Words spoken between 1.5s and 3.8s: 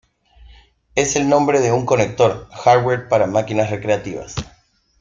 de un conector hardware para máquinas